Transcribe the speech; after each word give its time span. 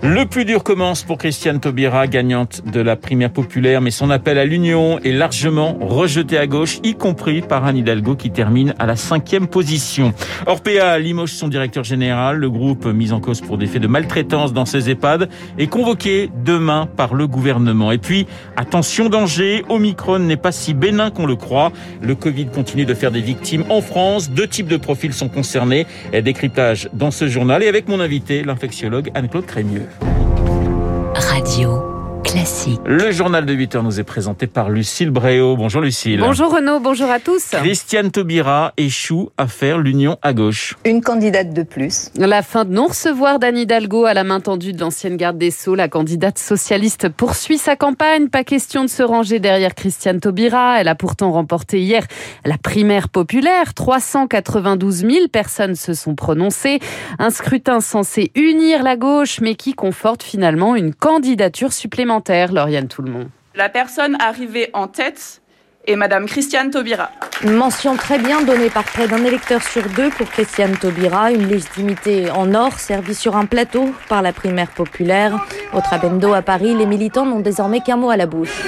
Le 0.00 0.26
plus 0.26 0.44
dur 0.44 0.62
commence 0.62 1.02
pour 1.02 1.18
Christiane 1.18 1.58
Taubira, 1.58 2.06
gagnante 2.06 2.62
de 2.64 2.80
la 2.80 2.94
primaire 2.94 3.32
populaire, 3.32 3.80
mais 3.80 3.90
son 3.90 4.10
appel 4.10 4.38
à 4.38 4.44
l'union 4.44 5.00
est 5.00 5.10
largement 5.10 5.76
rejeté 5.80 6.38
à 6.38 6.46
gauche, 6.46 6.78
y 6.84 6.94
compris 6.94 7.40
par 7.40 7.64
Anne 7.64 7.78
Hidalgo 7.78 8.14
qui 8.14 8.30
termine 8.30 8.74
à 8.78 8.86
la 8.86 8.94
cinquième 8.94 9.48
position. 9.48 10.14
Orpea 10.46 11.00
limoge 11.00 11.32
son 11.32 11.48
directeur 11.48 11.82
général. 11.82 12.36
Le 12.36 12.48
groupe 12.48 12.86
mis 12.86 13.12
en 13.12 13.18
cause 13.18 13.40
pour 13.40 13.58
des 13.58 13.66
faits 13.66 13.82
de 13.82 13.88
maltraitance 13.88 14.52
dans 14.52 14.66
ses 14.66 14.88
EHPAD 14.88 15.28
est 15.58 15.66
convoqué 15.66 16.30
demain 16.44 16.88
par 16.96 17.14
le 17.14 17.26
gouvernement. 17.26 17.90
Et 17.90 17.98
puis, 17.98 18.28
attention 18.56 19.08
danger, 19.08 19.64
Omicron 19.68 20.20
n'est 20.20 20.36
pas 20.36 20.52
si 20.52 20.74
bénin 20.74 21.10
qu'on 21.10 21.26
le 21.26 21.36
croit. 21.36 21.72
Le 22.02 22.14
Covid 22.14 22.46
continue 22.46 22.86
de 22.86 22.94
faire 22.94 23.10
des 23.10 23.20
victimes 23.20 23.64
en 23.68 23.80
France. 23.80 24.30
Deux 24.30 24.46
types 24.46 24.68
de 24.68 24.76
profils 24.76 25.12
sont 25.12 25.28
concernés. 25.28 25.86
Décryptage 26.12 26.88
dans 26.92 27.10
ce 27.10 27.26
journal 27.26 27.64
et 27.64 27.68
avec 27.68 27.88
mon 27.88 27.98
invité, 27.98 28.44
l'infectiologue 28.44 29.10
Anne-Claude 29.14 29.46
Crémieux. 29.46 29.87
Radio 31.30 31.97
classique. 32.22 32.80
Le 32.84 33.10
journal 33.10 33.46
de 33.46 33.52
8 33.52 33.76
heures 33.76 33.82
nous 33.82 34.00
est 34.00 34.04
présenté 34.04 34.46
par 34.46 34.70
Lucille 34.70 35.10
Bréau. 35.10 35.56
Bonjour 35.56 35.80
Lucille. 35.80 36.20
Bonjour 36.20 36.54
Renaud, 36.54 36.80
bonjour 36.80 37.10
à 37.10 37.20
tous. 37.20 37.50
Christiane 37.52 38.10
Taubira 38.10 38.72
échoue 38.76 39.30
à 39.38 39.46
faire 39.46 39.78
l'union 39.78 40.18
à 40.22 40.32
gauche. 40.32 40.76
Une 40.84 41.00
candidate 41.00 41.52
de 41.54 41.62
plus. 41.62 42.10
La 42.16 42.42
fin 42.42 42.64
de 42.64 42.72
non-recevoir 42.72 43.38
d'Anne 43.38 43.56
Hidalgo 43.56 44.04
à 44.04 44.14
la 44.14 44.24
main 44.24 44.40
tendue 44.40 44.72
de 44.72 44.80
l'ancienne 44.80 45.16
garde 45.16 45.38
des 45.38 45.50
Sceaux. 45.50 45.74
La 45.74 45.88
candidate 45.88 46.38
socialiste 46.38 47.08
poursuit 47.08 47.58
sa 47.58 47.76
campagne. 47.76 48.28
Pas 48.28 48.44
question 48.44 48.82
de 48.82 48.88
se 48.90 49.02
ranger 49.02 49.38
derrière 49.38 49.74
Christiane 49.74 50.20
Taubira. 50.20 50.80
Elle 50.80 50.88
a 50.88 50.94
pourtant 50.94 51.32
remporté 51.32 51.80
hier 51.80 52.06
la 52.44 52.58
primaire 52.58 53.08
populaire. 53.08 53.74
392 53.74 54.96
000 54.96 55.28
personnes 55.28 55.74
se 55.74 55.94
sont 55.94 56.14
prononcées. 56.14 56.80
Un 57.18 57.30
scrutin 57.30 57.80
censé 57.80 58.32
unir 58.34 58.82
la 58.82 58.96
gauche, 58.96 59.40
mais 59.40 59.54
qui 59.54 59.74
conforte 59.74 60.22
finalement 60.22 60.74
une 60.74 60.94
candidature 60.94 61.72
supplémentaire 61.72 62.17
Lauriane. 62.52 62.88
La 63.54 63.68
personne 63.68 64.16
arrivée 64.20 64.70
en 64.72 64.86
tête 64.86 65.42
est 65.86 65.96
Madame 65.96 66.26
Christiane 66.26 66.70
Taubira. 66.70 67.10
Une 67.42 67.54
mention 67.54 67.96
très 67.96 68.18
bien 68.18 68.42
donnée 68.42 68.68
par 68.68 68.84
près 68.84 69.08
d'un 69.08 69.24
électeur 69.24 69.62
sur 69.62 69.82
deux 69.96 70.10
pour 70.10 70.28
Christiane 70.28 70.76
Taubira, 70.76 71.32
une 71.32 71.48
légitimité 71.48 72.30
en 72.30 72.54
or 72.54 72.72
servie 72.78 73.14
sur 73.14 73.36
un 73.36 73.46
plateau 73.46 73.94
par 74.08 74.20
la 74.20 74.32
primaire 74.32 74.68
populaire. 74.68 75.46
Au 75.72 75.80
Trabendo 75.80 76.34
à 76.34 76.42
Paris, 76.42 76.74
les 76.74 76.86
militants 76.86 77.24
n'ont 77.24 77.40
désormais 77.40 77.80
qu'un 77.80 77.96
mot 77.96 78.10
à 78.10 78.16
la 78.16 78.26
bouche. 78.26 78.62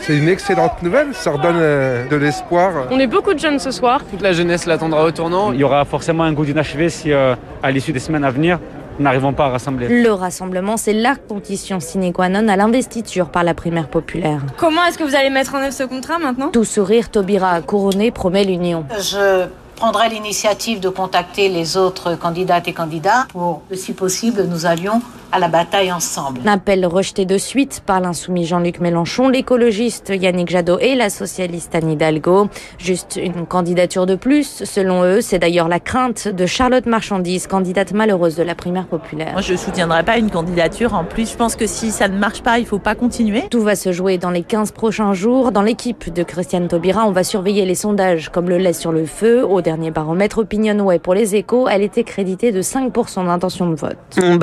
C'est 0.00 0.16
une 0.16 0.28
excellente 0.28 0.82
nouvelle, 0.82 1.14
ça 1.14 1.30
redonne 1.30 1.58
euh, 1.58 2.08
de 2.08 2.16
l'espoir. 2.16 2.88
On 2.90 2.98
est 2.98 3.06
beaucoup 3.06 3.34
de 3.34 3.38
jeunes 3.38 3.58
ce 3.58 3.70
soir. 3.70 4.02
Toute 4.10 4.22
la 4.22 4.32
jeunesse 4.32 4.66
l'attendra 4.66 5.04
au 5.04 5.10
tournant. 5.12 5.52
Il 5.52 5.60
y 5.60 5.64
aura 5.64 5.84
forcément 5.84 6.24
un 6.24 6.32
goût 6.32 6.44
d'inachevé 6.44 6.88
si, 6.88 7.12
euh, 7.12 7.34
à 7.62 7.70
l'issue 7.70 7.92
des 7.92 8.00
semaines 8.00 8.24
à 8.24 8.30
venir, 8.30 8.58
n'arrivons 8.98 9.32
pas 9.32 9.46
à 9.46 9.48
rassembler. 9.50 9.88
Le 10.02 10.12
rassemblement, 10.12 10.76
c'est 10.76 10.92
la 10.92 11.16
condition 11.16 11.80
sine 11.80 12.12
qua 12.12 12.28
non 12.28 12.48
à 12.48 12.56
l'investiture 12.56 13.28
par 13.30 13.44
la 13.44 13.54
primaire 13.54 13.88
populaire. 13.88 14.40
Comment 14.56 14.84
est-ce 14.84 14.98
que 14.98 15.04
vous 15.04 15.14
allez 15.14 15.30
mettre 15.30 15.54
en 15.54 15.58
œuvre 15.58 15.72
ce 15.72 15.84
contrat 15.84 16.18
maintenant? 16.18 16.48
Tout 16.48 16.64
sourire, 16.64 17.10
Taubira 17.10 17.60
couronné 17.62 18.10
promet 18.10 18.44
l'union. 18.44 18.84
Je 18.98 19.46
prendrai 19.76 20.08
l'initiative 20.08 20.80
de 20.80 20.88
contacter 20.88 21.48
les 21.48 21.76
autres 21.76 22.14
candidates 22.14 22.68
et 22.68 22.72
candidats 22.72 23.26
pour, 23.30 23.62
si 23.72 23.92
possible, 23.92 24.44
nous 24.48 24.66
allions 24.66 25.02
à 25.32 25.38
la 25.38 25.48
bataille 25.48 25.90
ensemble. 25.90 26.40
Un 26.44 26.52
appel 26.52 26.84
rejeté 26.86 27.24
de 27.24 27.38
suite 27.38 27.82
par 27.84 28.00
l'insoumis 28.00 28.44
Jean-Luc 28.44 28.80
Mélenchon, 28.80 29.28
l'écologiste 29.28 30.12
Yannick 30.14 30.50
Jadot 30.50 30.78
et 30.78 30.94
la 30.94 31.10
socialiste 31.10 31.74
Anne 31.74 31.90
Hidalgo. 31.90 32.48
Juste 32.78 33.18
une 33.22 33.46
candidature 33.46 34.06
de 34.06 34.14
plus, 34.14 34.64
selon 34.64 35.02
eux. 35.04 35.20
C'est 35.22 35.38
d'ailleurs 35.38 35.68
la 35.68 35.80
crainte 35.80 36.28
de 36.28 36.46
Charlotte 36.46 36.86
Marchandise, 36.86 37.46
candidate 37.46 37.92
malheureuse 37.92 38.36
de 38.36 38.42
la 38.42 38.54
primaire 38.54 38.86
populaire. 38.86 39.32
Moi, 39.32 39.40
je 39.40 39.56
soutiendrai 39.56 40.02
pas 40.02 40.18
une 40.18 40.30
candidature. 40.30 40.94
En 40.94 41.04
plus, 41.04 41.32
je 41.32 41.36
pense 41.36 41.56
que 41.56 41.66
si 41.66 41.90
ça 41.90 42.08
ne 42.08 42.18
marche 42.18 42.42
pas, 42.42 42.58
il 42.58 42.66
faut 42.66 42.78
pas 42.78 42.94
continuer. 42.94 43.44
Tout 43.50 43.62
va 43.62 43.74
se 43.74 43.90
jouer 43.90 44.18
dans 44.18 44.30
les 44.30 44.42
15 44.42 44.72
prochains 44.72 45.14
jours. 45.14 45.50
Dans 45.50 45.62
l'équipe 45.62 46.12
de 46.12 46.22
Christiane 46.22 46.68
Taubira, 46.68 47.06
on 47.06 47.12
va 47.12 47.24
surveiller 47.24 47.64
les 47.64 47.74
sondages 47.74 48.28
comme 48.28 48.50
le 48.50 48.58
lait 48.58 48.74
sur 48.74 48.92
le 48.92 49.06
feu. 49.06 49.44
Au 49.44 49.62
dernier 49.62 49.90
baromètre 49.90 50.38
Opinionway 50.38 50.98
pour 50.98 51.14
les 51.14 51.36
échos, 51.36 51.68
elle 51.68 51.82
était 51.82 52.04
créditée 52.04 52.52
de 52.52 52.60
5% 52.60 53.26
d'intention 53.26 53.70
de 53.70 53.74
vote. 53.74 53.96
Un 54.18 54.36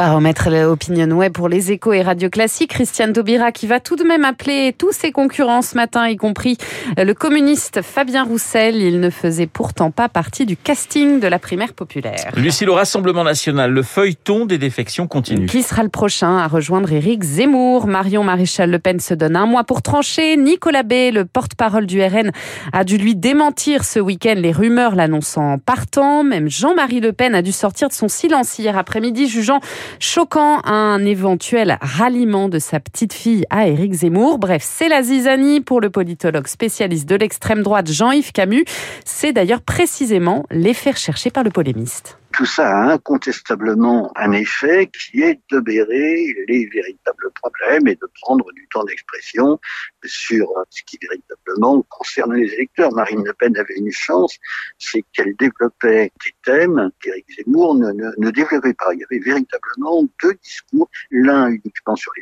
baromètre 0.80 0.90
Opinionway 0.90 1.30
pour 1.30 1.50
les 1.50 1.72
échos 1.72 1.94
et 1.94 2.02
radio 2.02 2.30
classique. 2.30 2.72
Christiane 2.72 3.14
Taubira 3.14 3.52
qui 3.52 3.68
va 3.68 3.80
tout 3.80 3.96
de 3.96 4.04
même 4.04 4.24
appeler 4.26 4.74
tous 4.78 4.92
ses 4.92 5.12
concurrents 5.12 5.62
ce 5.62 5.76
matin, 5.76 6.08
y 6.08 6.16
compris 6.16 6.58
le 6.98 7.14
communiste 7.14 7.82
Fabien 7.82 8.24
Roussel. 8.24 8.76
Il 8.76 9.00
ne 9.00 9.10
faisait 9.10 9.48
pourtant 9.48 9.92
pas 9.92 10.10
partie 10.10 10.46
du 10.46 10.56
casting 10.56 11.20
de 11.20 11.28
la 11.28 11.40
primaire 11.40 11.74
populaire. 11.74 12.32
Lucie, 12.36 12.66
le 12.66 12.72
Rassemblement 12.72 13.24
national, 13.24 13.72
le 13.72 13.84
feuilleton 13.84 14.46
des 14.46 14.58
défections 14.58 15.08
continue. 15.08 15.48
Qui 15.48 15.64
sera 15.64 15.84
le 15.84 15.90
prochain 15.90 16.38
à 16.38 16.48
rejoindre 16.48 16.92
Éric 16.92 17.24
Zemmour? 17.24 17.88
Marion 17.88 18.24
Maréchal 18.24 18.70
Le 18.70 18.80
Pen 18.80 19.00
se 19.00 19.14
donne 19.14 19.36
un 19.36 19.46
mois 19.46 19.64
pour 19.64 19.82
trancher. 19.82 20.38
Nicolas 20.38 20.84
Bay, 20.84 21.12
le 21.12 21.26
porte-parole 21.26 21.86
du 21.86 22.02
RN, 22.02 22.32
a 22.72 22.84
dû 22.84 22.98
lui 22.98 23.16
démentir 23.16 23.84
ce 23.84 24.00
week-end 24.00 24.36
les 24.38 24.52
rumeurs 24.52 24.96
l'annonçant 24.96 25.58
partant. 25.58 26.24
Même 26.24 26.50
Jean-Marie 26.50 27.02
Le 27.02 27.14
Pen 27.14 27.36
a 27.36 27.42
dû 27.42 27.52
sortir 27.52 27.90
de 27.90 27.94
son 27.94 28.08
silence 28.08 28.58
hier 28.60 28.78
après-midi, 28.78 29.28
jugeant 29.28 29.60
choquant 30.00 30.62
un 30.70 31.04
éventuel 31.04 31.78
ralliement 31.82 32.48
de 32.48 32.60
sa 32.60 32.80
petite 32.80 33.14
fille 33.14 33.44
à 33.50 33.68
Éric 33.68 33.94
Zemmour. 33.94 34.38
Bref, 34.38 34.62
c'est 34.64 34.88
la 34.88 35.02
zizanie 35.02 35.62
pour 35.62 35.82
le 35.82 35.90
politologue 35.90 36.48
spécialiste 36.48 37.10
de 37.10 37.16
l'extrême 37.16 37.64
droite 37.64 37.92
Jean-Yves 37.92 38.32
Camus. 38.32 38.66
C'est 39.04 39.34
d'ailleurs 39.34 39.62
précisément 39.62 40.46
l'effet 40.52 40.92
recherché 40.92 41.32
par 41.32 41.44
le 41.44 41.50
polémiste. 41.50 42.19
Tout 42.40 42.46
ça 42.46 42.70
a 42.70 42.94
incontestablement 42.94 44.14
un 44.16 44.32
effet 44.32 44.88
qui 44.88 45.24
est 45.24 45.42
d'obérer 45.52 46.34
les 46.48 46.68
véritables 46.68 47.32
problèmes 47.36 47.86
et 47.90 47.96
de 47.96 48.10
prendre 48.22 48.50
du 48.54 48.66
temps 48.70 48.86
d'expression 48.86 49.60
sur 50.06 50.48
ce 50.70 50.82
qui 50.84 50.98
véritablement 51.02 51.86
concerne 51.90 52.36
les 52.36 52.54
électeurs. 52.54 52.94
Marine 52.94 53.26
Le 53.26 53.34
Pen 53.34 53.58
avait 53.58 53.76
une 53.76 53.92
chance, 53.92 54.38
c'est 54.78 55.04
qu'elle 55.12 55.36
développait 55.36 56.14
des 56.24 56.34
thèmes 56.46 56.90
qu'Éric 57.02 57.26
Zemmour 57.36 57.76
ne, 57.76 58.32
développait 58.32 58.74
pas. 58.74 58.94
Il 58.94 59.02
y 59.02 59.04
avait 59.04 59.20
véritablement 59.20 60.04
deux 60.24 60.36
discours, 60.36 60.90
l'un 61.12 61.50
uniquement 61.50 61.98
sur 61.98 62.14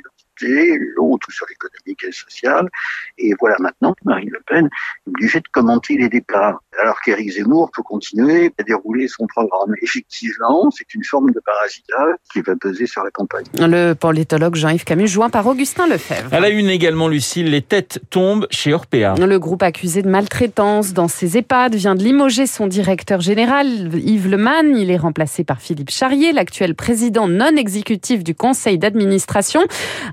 l'identité, 0.41 0.79
l'autre 0.95 1.31
sur 1.31 1.45
l'économique 1.49 2.03
et 2.03 2.07
le 2.07 2.11
social. 2.11 2.69
Et 3.17 3.33
voilà 3.39 3.55
maintenant 3.59 3.95
Marine 4.05 4.29
Le 4.31 4.39
Pen 4.45 4.65
est 4.65 5.09
obligée 5.09 5.39
de 5.39 5.47
commenter 5.51 5.97
les 5.97 6.09
départs. 6.09 6.61
Alors 6.79 7.01
qu'Éric 7.01 7.31
Zemmour 7.31 7.71
peut 7.75 7.81
continuer 7.81 8.51
à 8.59 8.63
dérouler 8.63 9.07
son 9.07 9.25
programme. 9.25 9.73
Effectivement, 9.81 10.69
c'est 10.69 10.93
une 10.93 11.03
forme 11.03 11.31
de 11.31 11.39
parasitage 11.39 12.15
qui 12.31 12.41
va 12.41 12.55
peser 12.55 12.85
sur 12.85 13.03
la 13.03 13.09
campagne. 13.09 13.45
Le 13.59 13.93
politologue 13.93 14.55
Jean-Yves 14.55 14.83
Camus, 14.83 15.07
joint 15.07 15.29
par 15.29 15.47
Augustin 15.47 15.87
Lefebvre. 15.87 16.31
À 16.33 16.39
la 16.39 16.49
une 16.49 16.69
également, 16.69 17.07
Lucille, 17.07 17.49
les 17.49 17.63
têtes 17.63 17.99
tombent 18.11 18.47
chez 18.51 18.73
Orpea. 18.73 19.15
Le 19.17 19.39
groupe 19.39 19.63
accusé 19.63 20.03
de 20.03 20.09
maltraitance 20.09 20.93
dans 20.93 21.07
ses 21.07 21.37
EHPAD 21.37 21.75
vient 21.75 21.95
de 21.95 22.03
limoger 22.03 22.45
son 22.45 22.67
directeur 22.67 23.21
général, 23.21 23.67
Yves 23.95 24.29
Leman. 24.29 24.77
Il 24.77 24.91
est 24.91 24.97
remplacé 24.97 25.43
par 25.43 25.59
Philippe 25.59 25.89
Charrier, 25.89 26.31
l'actuel 26.31 26.75
président 26.75 27.27
non 27.27 27.55
exécutif 27.55 28.23
du 28.23 28.35
conseil 28.35 28.77
d'administration. 28.77 29.61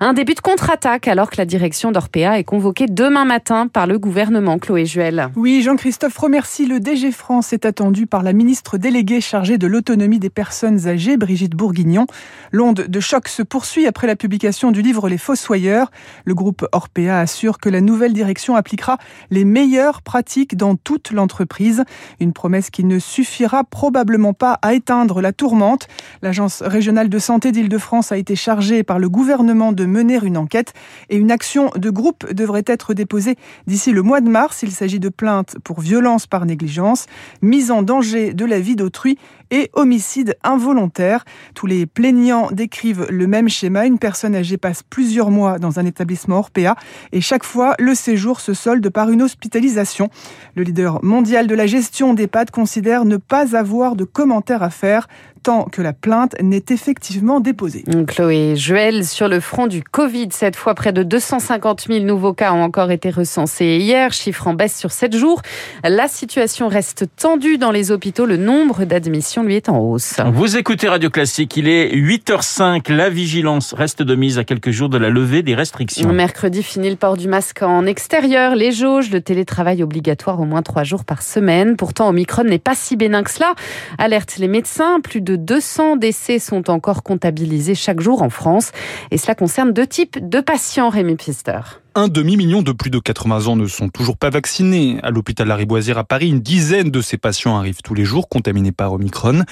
Un 0.01 0.13
début 0.14 0.34
de 0.34 0.41
contre-attaque 0.41 1.08
alors 1.08 1.28
que 1.28 1.36
la 1.36 1.44
direction 1.44 1.91
d'Orpea 1.91 2.38
est 2.38 2.44
convoquée 2.44 2.86
demain 2.86 3.25
matin 3.25 3.66
par 3.66 3.86
le 3.86 3.98
gouvernement. 3.98 4.58
Chloé 4.58 4.86
Juel. 4.86 5.28
Oui, 5.34 5.60
Jean-Christophe 5.60 6.16
remercie. 6.16 6.66
Le 6.66 6.78
DG 6.78 7.10
France 7.10 7.52
est 7.52 7.66
attendu 7.66 8.06
par 8.06 8.22
la 8.22 8.32
ministre 8.32 8.78
déléguée 8.78 9.20
chargée 9.20 9.58
de 9.58 9.66
l'autonomie 9.66 10.20
des 10.20 10.30
personnes 10.30 10.86
âgées, 10.86 11.16
Brigitte 11.16 11.54
Bourguignon. 11.54 12.06
L'onde 12.52 12.87
de 12.87 13.00
choc 13.00 13.26
se 13.28 13.43
poursuit 13.43 13.87
après 13.87 14.06
la 14.06 14.14
publication 14.14 14.70
du 14.70 14.82
livre 14.82 15.08
Les 15.08 15.19
Fossoyeurs. 15.19 15.90
Le 16.25 16.34
groupe 16.34 16.64
Orpea 16.70 17.19
assure 17.19 17.58
que 17.58 17.69
la 17.69 17.81
nouvelle 17.81 18.12
direction 18.12 18.55
appliquera 18.55 18.99
les 19.31 19.44
meilleures 19.44 20.00
pratiques 20.00 20.56
dans 20.56 20.76
toute 20.76 21.10
l'entreprise. 21.10 21.82
Une 22.20 22.32
promesse 22.32 22.70
qui 22.70 22.84
ne 22.84 23.00
suffira 23.00 23.64
probablement 23.64 24.32
pas 24.32 24.60
à 24.62 24.75
éteindre 24.75 25.20
la 25.20 25.32
tourmente. 25.32 25.88
L'Agence 26.22 26.62
régionale 26.62 27.08
de 27.08 27.19
santé 27.19 27.50
d'Île-de-France 27.50 28.12
a 28.12 28.17
été 28.17 28.37
chargée 28.37 28.84
par 28.84 29.00
le 29.00 29.08
gouvernement 29.08 29.72
de 29.72 29.84
mener 29.84 30.04
une 30.11 30.37
enquête 30.37 30.73
et 31.09 31.17
une 31.17 31.31
action 31.31 31.71
de 31.77 31.91
groupe 31.91 32.31
devrait 32.33 32.65
être 32.67 32.95
déposée 32.95 33.37
d'ici 33.67 33.93
le 33.93 34.03
mois 34.03 34.21
de 34.21 34.29
mars. 34.29 34.62
Il 34.62 34.71
s'agit 34.71 35.01
de 35.01 35.09
plaintes 35.09 35.56
pour 35.65 35.81
violence 35.81 36.27
par 36.27 36.45
négligence, 36.45 37.06
mise 37.43 37.71
en 37.71 37.83
danger 37.83 38.35
de 38.35 38.45
la 38.45 38.61
vie 38.61 38.77
d'autrui 38.77 39.19
et 39.55 39.71
homicide 39.73 40.37
involontaire. 40.43 41.25
Tous 41.55 41.67
les 41.67 41.87
plaignants 41.87 42.49
décrivent 42.51 43.06
le 43.09 43.29
même 43.29 43.49
schéma. 43.49 43.87
Une 43.87 44.01
personne 44.01 44.35
âgée 44.35 44.56
passe 44.56 44.83
plusieurs 44.83 45.31
mois 45.31 45.61
dans 45.61 45.79
un 45.79 45.87
établissement 45.87 46.39
Orpea 46.39 46.75
et 47.12 47.21
chaque 47.21 47.45
fois, 47.45 47.77
le 47.79 47.95
séjour 47.95 48.41
se 48.41 48.53
solde 48.53 48.89
par 48.89 49.11
une 49.11 49.23
hospitalisation. 49.23 50.09
Le 50.56 50.65
leader 50.65 51.05
mondial 51.05 51.47
de 51.47 51.55
la 51.55 51.69
gestion 51.69 52.15
d'EHPAD 52.15 52.51
considère 52.51 53.05
ne 53.05 53.17
pas 53.17 53.56
avoir 53.56 53.95
de 53.95 54.03
commentaires 54.03 54.65
à 54.65 54.71
faire 54.71 55.06
tant 55.45 55.65
que 55.65 55.83
la 55.83 55.93
plainte 55.93 56.35
n'est 56.43 56.65
effectivement 56.71 57.39
déposée. 57.39 57.85
Chloé 58.09 58.56
Joël, 58.56 59.05
sur 59.05 59.29
le 59.29 59.41
front 59.41 59.67
du 59.67 59.83
Covid, 59.83 60.29
cette 60.31 60.56
fois 60.56 60.75
près 60.75 60.93
de 60.93 61.03
250 61.03 61.83
000 61.87 62.05
nouveaux 62.05 62.33
cas 62.33 62.55
ont 62.55 62.62
encore 62.62 62.91
été 62.91 63.11
recensés 63.11 63.77
hier, 63.77 64.12
chiffre 64.12 64.47
en 64.49 64.55
baisse 64.55 64.77
sur 64.77 64.91
7 64.91 65.15
jours. 65.15 65.43
La 65.85 66.09
situation 66.09 66.69
reste 66.69 67.05
tendue 67.17 67.59
dans 67.59 67.73
les 67.73 67.93
hôpitaux, 67.93 68.25
le 68.25 68.39
nombre 68.39 68.85
d'admissions 68.85 69.44
lui 69.46 69.56
est 69.56 69.69
en 69.69 69.79
hausse. 69.79 70.20
Vous 70.32 70.56
écoutez 70.56 70.88
Radio 70.88 71.11
Classique, 71.11 71.56
il 71.56 71.69
est 71.69 71.94
8h05, 71.94 72.93
la 72.93 73.11
vigilance 73.11 73.75
reste 73.75 74.02
de 74.02 74.14
mise 74.14 74.38
à 74.38 74.44
quelques 74.44 74.70
jours 74.70 74.88
de 74.88 74.99
la 74.99 75.11
levée 75.11 75.43
des 75.43 75.55
restrictions. 75.55 76.12
Mercredi, 76.12 76.62
fini 76.62 76.91
le 76.91 76.96
port 76.96 77.17
du 77.17 77.29
masque 77.29 77.62
en 77.62 77.87
extérieur, 77.87 78.55
les 78.55 78.73
jauges, 78.73 79.11
le 79.11 79.20
télétravail 79.20 79.82
obligatoire 79.82 80.41
au 80.41 80.44
moins 80.44 80.62
3 80.62 80.85
jours 80.85 81.05
par 81.05 81.23
semaine. 81.23 81.76
Pourtant, 81.76 82.08
Omicron 82.08 82.44
n'est 82.44 82.58
pas 82.58 82.75
si 82.75 82.96
bénin 82.96 83.23
que 83.23 83.31
cela, 83.31 83.55
alerte 83.99 84.37
les 84.38 84.49
médecins, 84.49 85.00
plus 85.00 85.20
de 85.20 85.37
200 85.37 85.96
décès 85.96 86.38
sont 86.38 86.70
encore 86.70 87.02
comptabilisés 87.02 87.75
chaque 87.75 88.00
jour 88.00 88.23
en 88.23 88.31
France. 88.31 88.73
Et 89.11 89.19
cela 89.19 89.35
concerne 89.35 89.73
deux 89.73 89.87
types 89.87 90.29
de 90.29 90.41
patients, 90.41 90.88
Rémi 90.88 91.17
Pister. 91.17 91.61
Un 91.96 92.08
demi-million 92.08 92.62
de 92.62 92.73
plus 92.73 92.91
de 92.91 92.99
80 92.99 93.46
ans 93.46 93.55
ne 93.55 93.69
sont 93.69 93.88
toujours 93.88 94.17
pas 94.17 94.29
vaccinés. 94.29 94.99
À 95.05 95.11
l'hôpital 95.11 95.46
Lariboisière 95.46 95.96
à 95.96 96.02
Paris, 96.02 96.29
une 96.29 96.41
dizaine 96.41 96.91
de 96.91 97.00
ces 97.00 97.19
patients 97.19 97.56
arrivent 97.56 97.82
tous 97.85 97.94
les 97.94 98.05
jours 98.05 98.29
contaminés 98.29 98.73
par 98.73 98.93
Omicron. 98.93 99.44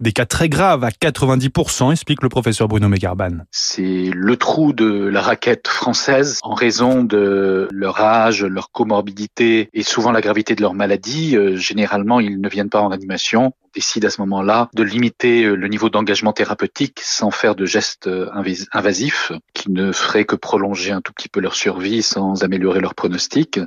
Des 0.00 0.12
cas 0.12 0.24
très 0.24 0.48
graves 0.48 0.82
à 0.82 0.88
90%, 0.88 1.92
explique 1.92 2.22
le 2.22 2.30
professeur 2.30 2.68
Bruno 2.68 2.88
Megarban. 2.88 3.44
C'est 3.50 4.10
le 4.14 4.36
trou 4.38 4.72
de 4.72 4.86
la 4.86 5.20
raquette 5.20 5.68
française 5.68 6.38
en 6.42 6.54
raison 6.54 7.04
de 7.04 7.68
leur 7.70 8.00
âge, 8.00 8.42
leur 8.42 8.70
comorbidité 8.70 9.68
et 9.74 9.82
souvent 9.82 10.10
la 10.10 10.22
gravité 10.22 10.54
de 10.54 10.62
leur 10.62 10.72
maladie. 10.72 11.36
Euh, 11.36 11.54
généralement, 11.56 12.18
ils 12.18 12.40
ne 12.40 12.48
viennent 12.48 12.70
pas 12.70 12.80
en 12.80 12.92
animation 12.92 13.52
décide 13.72 14.04
à 14.04 14.10
ce 14.10 14.20
moment-là 14.22 14.68
de 14.74 14.82
limiter 14.82 15.44
euh, 15.44 15.54
le 15.54 15.68
niveau 15.68 15.90
d'engagement 15.90 16.32
thérapeutique 16.32 16.98
sans 17.04 17.30
faire 17.30 17.54
de 17.54 17.66
gestes 17.66 18.08
euh, 18.08 18.28
invasifs 18.72 19.30
qui 19.54 19.70
ne 19.70 19.92
feraient 19.92 20.24
que 20.24 20.34
prolonger 20.34 20.90
un 20.90 21.00
tout 21.00 21.12
petit 21.12 21.28
peu 21.28 21.38
leur 21.38 21.54
survie 21.54 22.02
sans 22.02 22.42
améliorer 22.42 22.80
leur 22.80 22.96
pronostic. 22.96 23.60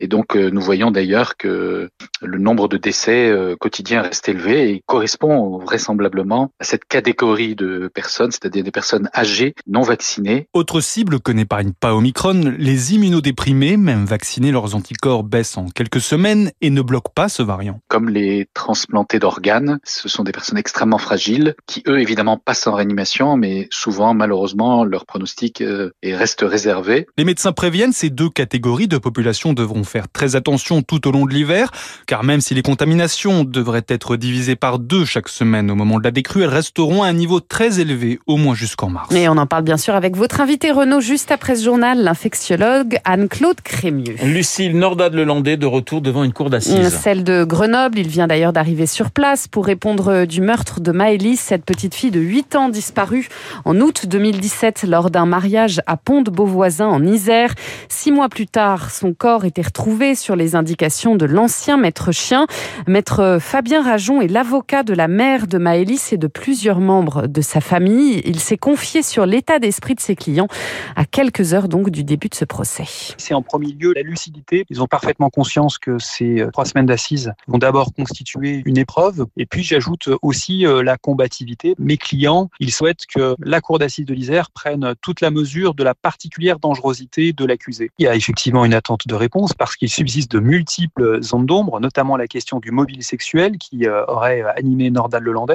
Et 0.00 0.06
donc 0.06 0.34
nous 0.34 0.60
voyons 0.60 0.90
d'ailleurs 0.90 1.36
que 1.36 1.90
le 2.22 2.38
nombre 2.38 2.68
de 2.68 2.76
décès 2.76 3.32
quotidiens 3.60 4.02
reste 4.02 4.28
élevé 4.28 4.70
et 4.70 4.82
correspond 4.86 5.47
vraisemblablement 5.56 6.50
à 6.60 6.64
cette 6.64 6.84
catégorie 6.84 7.54
de 7.54 7.90
personnes, 7.92 8.30
c'est-à-dire 8.30 8.64
des 8.64 8.70
personnes 8.70 9.08
âgées 9.16 9.54
non 9.66 9.80
vaccinées. 9.80 10.48
Autre 10.52 10.80
cible 10.82 11.20
que 11.20 11.32
n'épargne 11.32 11.72
pas 11.72 11.94
Omicron, 11.94 12.54
les 12.58 12.94
immunodéprimés, 12.94 13.76
même 13.78 14.04
vaccinés, 14.04 14.52
leurs 14.52 14.74
anticorps 14.74 15.24
baissent 15.24 15.56
en 15.56 15.68
quelques 15.68 16.00
semaines 16.00 16.50
et 16.60 16.70
ne 16.70 16.82
bloquent 16.82 17.12
pas 17.14 17.28
ce 17.28 17.42
variant. 17.42 17.80
Comme 17.88 18.08
les 18.08 18.48
transplantés 18.52 19.18
d'organes, 19.18 19.78
ce 19.84 20.08
sont 20.08 20.24
des 20.24 20.32
personnes 20.32 20.58
extrêmement 20.58 20.98
fragiles 20.98 21.54
qui, 21.66 21.82
eux, 21.86 22.00
évidemment, 22.00 22.36
passent 22.36 22.66
en 22.66 22.74
réanimation, 22.74 23.36
mais 23.36 23.68
souvent, 23.70 24.14
malheureusement, 24.14 24.84
leur 24.84 25.06
pronostic 25.06 25.60
euh, 25.60 25.90
reste 26.04 26.42
réservé. 26.42 27.06
Les 27.16 27.24
médecins 27.24 27.52
préviennent 27.52 27.92
ces 27.92 28.10
deux 28.10 28.30
catégories 28.30 28.88
de 28.88 28.98
population 28.98 29.52
devront 29.52 29.84
faire 29.84 30.08
très 30.08 30.36
attention 30.36 30.82
tout 30.82 31.06
au 31.08 31.12
long 31.12 31.24
de 31.24 31.32
l'hiver, 31.32 31.70
car 32.06 32.24
même 32.24 32.40
si 32.40 32.54
les 32.54 32.62
contaminations 32.62 33.44
devraient 33.44 33.86
être 33.88 34.16
divisées 34.16 34.56
par 34.56 34.78
deux 34.78 35.04
chaque 35.04 35.28
semaine 35.28 35.37
au 35.42 35.74
moment 35.74 35.98
de 35.98 36.04
la 36.04 36.10
décrue, 36.10 36.42
elles 36.42 36.48
resteront 36.48 37.02
à 37.02 37.08
un 37.08 37.12
niveau 37.12 37.40
très 37.40 37.80
élevé, 37.80 38.18
au 38.26 38.36
moins 38.36 38.54
jusqu'en 38.54 38.88
mars. 38.88 39.14
Et 39.14 39.28
on 39.28 39.36
en 39.36 39.46
parle 39.46 39.62
bien 39.62 39.76
sûr 39.76 39.94
avec 39.94 40.16
votre 40.16 40.40
invité 40.40 40.70
Renaud 40.70 41.00
juste 41.00 41.30
après 41.30 41.56
ce 41.56 41.64
journal, 41.64 42.02
l'infectiologue 42.02 42.98
Anne-Claude 43.04 43.60
Crémieux. 43.60 44.16
Lucille 44.22 44.76
Nordade-Lelandais 44.76 45.56
de 45.56 45.66
retour 45.66 46.00
devant 46.00 46.24
une 46.24 46.32
cour 46.32 46.50
d'assises. 46.50 46.88
Celle 46.88 47.24
de 47.24 47.44
Grenoble, 47.44 47.98
il 47.98 48.08
vient 48.08 48.26
d'ailleurs 48.26 48.52
d'arriver 48.52 48.86
sur 48.86 49.10
place 49.10 49.48
pour 49.48 49.66
répondre 49.66 50.24
du 50.24 50.40
meurtre 50.40 50.80
de 50.80 50.92
Maëlys, 50.92 51.40
cette 51.40 51.64
petite 51.64 51.94
fille 51.94 52.10
de 52.10 52.20
8 52.20 52.56
ans 52.56 52.68
disparue 52.68 53.28
en 53.64 53.80
août 53.80 54.06
2017 54.06 54.84
lors 54.88 55.10
d'un 55.10 55.26
mariage 55.26 55.80
à 55.86 55.96
Pont-de-Beauvoisin 55.96 56.86
en 56.86 57.04
Isère. 57.06 57.54
Six 57.88 58.10
mois 58.12 58.28
plus 58.28 58.46
tard, 58.46 58.90
son 58.90 59.12
corps 59.12 59.44
était 59.44 59.62
retrouvé 59.62 60.14
sur 60.14 60.36
les 60.36 60.56
indications 60.56 61.16
de 61.16 61.26
l'ancien 61.26 61.76
maître 61.76 62.12
chien. 62.12 62.46
Maître 62.86 63.38
Fabien 63.40 63.82
Rajon 63.82 64.20
est 64.20 64.28
l'avocat 64.28 64.82
de 64.82 64.94
la 64.94 65.08
mère 65.08 65.27
de 65.36 65.58
Maëlys 65.58 66.12
et 66.12 66.16
de 66.16 66.26
plusieurs 66.26 66.80
membres 66.80 67.26
de 67.26 67.40
sa 67.42 67.60
famille. 67.60 68.22
Il 68.24 68.40
s'est 68.40 68.56
confié 68.56 69.02
sur 69.02 69.26
l'état 69.26 69.58
d'esprit 69.58 69.94
de 69.94 70.00
ses 70.00 70.16
clients 70.16 70.48
à 70.96 71.04
quelques 71.04 71.52
heures 71.52 71.68
donc 71.68 71.90
du 71.90 72.02
début 72.02 72.28
de 72.28 72.34
ce 72.34 72.46
procès. 72.46 72.84
C'est 73.18 73.34
en 73.34 73.42
premier 73.42 73.72
lieu 73.72 73.92
la 73.94 74.02
lucidité. 74.02 74.64
Ils 74.70 74.82
ont 74.82 74.86
parfaitement 74.86 75.28
conscience 75.28 75.76
que 75.78 75.98
ces 75.98 76.46
trois 76.52 76.64
semaines 76.64 76.86
d'assises 76.86 77.32
vont 77.46 77.58
d'abord 77.58 77.92
constituer 77.92 78.62
une 78.64 78.78
épreuve. 78.78 79.26
Et 79.36 79.44
puis 79.44 79.62
j'ajoute 79.62 80.08
aussi 80.22 80.66
euh, 80.66 80.82
la 80.82 80.96
combativité. 80.96 81.74
Mes 81.78 81.98
clients, 81.98 82.48
ils 82.58 82.72
souhaitent 82.72 83.04
que 83.06 83.36
la 83.38 83.60
cour 83.60 83.78
d'assises 83.78 84.06
de 84.06 84.14
l'Isère 84.14 84.50
prenne 84.50 84.94
toute 85.02 85.20
la 85.20 85.30
mesure 85.30 85.74
de 85.74 85.84
la 85.84 85.94
particulière 85.94 86.58
dangerosité 86.58 87.32
de 87.32 87.44
l'accusé. 87.44 87.90
Il 87.98 88.04
y 88.04 88.08
a 88.08 88.14
effectivement 88.14 88.64
une 88.64 88.74
attente 88.74 89.06
de 89.06 89.14
réponse 89.14 89.52
parce 89.52 89.76
qu'il 89.76 89.90
subsiste 89.90 90.32
de 90.32 90.40
multiples 90.40 91.22
zones 91.22 91.46
d'ombre, 91.46 91.80
notamment 91.80 92.16
la 92.16 92.26
question 92.26 92.60
du 92.60 92.70
mobile 92.70 93.02
sexuel 93.02 93.58
qui 93.58 93.86
euh, 93.86 94.04
aurait 94.06 94.42
animé 94.56 94.90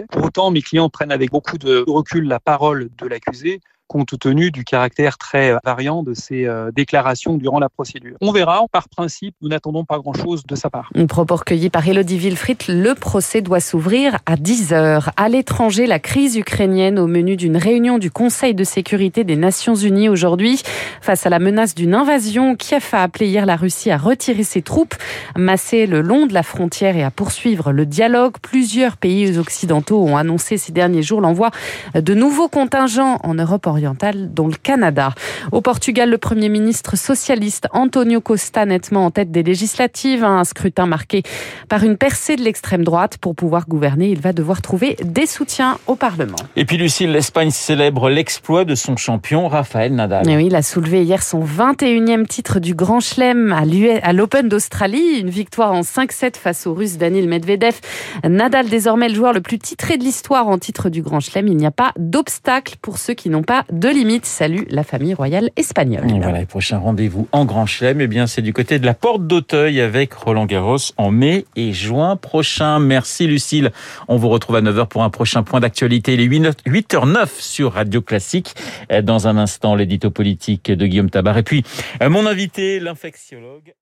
Pour 0.10 0.25
autant, 0.25 0.51
mes 0.51 0.62
clients 0.62 0.89
prennent 0.89 1.12
avec 1.12 1.31
beaucoup 1.31 1.57
de 1.57 1.83
recul 1.88 2.27
la 2.27 2.39
parole 2.39 2.89
de 2.98 3.07
l'accusé 3.07 3.62
compte 3.88 4.18
tenu 4.19 4.51
du 4.51 4.63
caractère 4.63 5.18
très 5.18 5.56
variant 5.63 6.03
de 6.03 6.13
ces 6.13 6.45
euh, 6.45 6.71
déclarations 6.71 7.35
durant 7.35 7.59
la 7.59 7.69
procédure. 7.69 8.18
On 8.21 8.31
verra. 8.31 8.62
Par 8.71 8.89
principe, 8.89 9.35
nous 9.41 9.50
n'attendons 9.50 9.83
pas 9.83 10.00
grand-chose 10.00 10.44
de 10.45 10.56
sa 10.56 10.69
part. 10.69 10.89
Un 10.95 11.06
propos 11.06 11.35
recueilli 11.35 11.69
par 11.69 11.88
Elodie 11.88 12.18
Wilfried, 12.18 12.63
le 12.68 12.94
procès 12.95 13.41
doit 13.41 13.59
s'ouvrir 13.59 14.18
à 14.25 14.35
10 14.35 14.74
heures. 14.74 15.12
À 15.18 15.30
l'étranger, 15.30 15.85
la 15.85 16.00
crise 16.00 16.38
ukrainienne 16.38 16.97
au 16.97 17.07
menu 17.07 17.35
d'une 17.35 17.57
réunion 17.57 17.97
du 17.97 18.09
Conseil 18.09 18.53
de 18.53 18.63
sécurité 18.63 19.24
des 19.24 19.35
Nations 19.35 19.75
Unies 19.75 20.09
aujourd'hui. 20.09 20.62
Face 21.01 21.25
à 21.25 21.30
la 21.30 21.39
menace 21.39 21.75
d'une 21.75 21.94
invasion, 21.94 22.56
Kiev 22.56 22.89
a 22.94 23.03
appelé 23.03 23.27
hier 23.27 23.45
la 23.45 23.56
Russie 23.56 23.91
à 23.91 23.97
retirer 23.97 24.44
ses 24.44 24.62
troupes, 24.62 24.95
masser 25.35 25.85
le 25.85 26.01
long 26.01 26.25
de 26.25 26.33
la 26.33 26.44
frontière 26.44 26.95
et 26.95 27.03
à 27.03 27.12
poursuivre 27.12 27.71
le 27.71 27.85
dialogue. 27.85 28.33
Plusieurs 28.41 28.97
pays 28.97 29.38
occidentaux 29.38 30.03
ont 30.03 30.18
annoncé 30.18 30.57
ces 30.57 30.71
derniers 30.71 31.03
jours 31.03 31.21
l'envoi 31.21 31.51
de 31.94 32.13
nouveaux 32.13 32.50
contingents 32.50 33.19
en 33.24 33.33
Europe 33.33 33.68
orientale 33.74 34.34
dont 34.34 34.48
le 34.48 34.56
Canada. 34.56 35.14
Au 35.52 35.62
Portugal, 35.62 36.10
le 36.10 36.18
Premier 36.18 36.50
ministre 36.50 36.98
socialiste 36.98 37.68
Antonio 37.72 38.22
Costa 38.22 38.66
nettement 38.66 39.06
en 39.06 39.12
tête 39.12 39.31
des 39.31 39.44
législatives, 39.44 40.24
un 40.24 40.44
scrutin 40.44 40.86
marqué 40.86 41.24
par 41.70 41.84
une 41.84 41.98
percée 41.98 42.36
de 42.36 42.42
l'extrême 42.42 42.84
droite. 42.84 43.18
Pour 43.18 43.36
pouvoir 43.36 43.68
gouverner, 43.68 44.10
il 44.10 44.22
va 44.22 44.34
devoir 44.34 44.62
trouver 44.62 44.96
des 45.04 45.25
soutiens 45.25 45.78
au 45.88 45.96
Parlement. 45.96 46.38
Et 46.56 46.66
puis 46.66 46.78
Lucille, 46.78 47.12
l'Espagne 47.12 47.52
célèbre 47.52 48.09
l'exploit 48.09 48.66
de 48.66 48.76
son 48.76 48.95
champion 48.95 49.47
Rafael 49.47 49.94
Nadal. 49.94 50.30
Et 50.30 50.36
oui, 50.36 50.45
il 50.47 50.56
a 50.56 50.62
soulevé 50.62 51.04
hier 51.04 51.21
son 51.21 51.44
21e 51.44 52.26
titre 52.26 52.59
du 52.59 52.76
Grand 52.76 53.00
Chelem 53.00 53.52
à 53.52 54.14
l'Open 54.14 54.47
d'Australie, 54.47 55.19
une 55.19 55.30
victoire 55.30 55.74
en 55.74 55.81
5-7 55.81 56.38
face 56.38 56.68
au 56.68 56.74
Russe 56.74 56.97
Daniil 56.97 57.28
Medvedev. 57.28 57.80
Nadal 58.24 58.69
désormais 58.69 59.09
le 59.09 59.16
joueur 59.16 59.33
le 59.33 59.42
plus 59.42 59.59
titré 59.59 59.97
de 59.97 60.04
l'histoire 60.04 60.47
en 60.47 60.57
titre 60.57 60.90
du 60.90 61.02
Grand 61.02 61.19
Chelem. 61.19 61.47
Il 61.47 61.57
n'y 61.57 61.66
a 61.66 61.71
pas 61.71 61.92
d'obstacle 61.97 62.76
pour 62.81 62.97
ceux 62.97 63.14
qui 63.14 63.30
n'ont 63.30 63.44
pas 63.44 63.63
de 63.72 63.90
limite. 63.90 64.26
Salut 64.26 64.66
la 64.70 64.84
famille 64.84 65.14
royale 65.14 65.50
espagnole. 65.56 66.06
Voilà, 66.22 66.42
le 66.42 66.46
prochain 66.46 66.78
rendez-vous 66.78 67.28
en 67.32 67.46
Grand 67.46 67.66
Chelem, 67.66 68.02
eh 68.02 68.08
bien, 68.08 68.28
c'est 68.28 68.42
du 68.42 68.54
côté 68.54 68.80
de 68.80 68.86
la 68.86 68.94
Porte 68.94 69.28
d'Auteuil 69.28 69.82
avec 69.82 70.14
Roland 70.14 70.46
Garros 70.46 70.78
en 70.98 71.12
mai 71.12 71.46
et 71.56 71.74
juin 71.74 72.16
prochain. 72.16 72.80
Merci 72.80 73.28
Lucille. 73.28 73.72
On 74.08 74.18
vous 74.18 74.30
retrouve 74.30 74.56
à 74.58 74.62
9h 74.62 74.88
pour 74.88 75.04
un 75.04 75.10
prochain 75.10 75.44
point 75.44 75.60
d'actualité. 75.60 76.14
Il 76.14 76.22
est 76.22 76.28
8h09 76.28 77.28
sur 77.40 77.74
Radio 77.74 78.02
Classique. 78.02 78.56
Dans 79.04 79.28
un 79.28 79.38
instant, 79.38 79.76
l'édito 79.76 80.10
politique 80.12 80.72
de 80.72 80.86
Guillaume 80.86 81.10
Tabar. 81.10 81.38
Et 81.38 81.44
puis, 81.44 81.64
mon 82.02 82.26
invité, 82.26 82.80
l'infectiologue. 82.80 83.74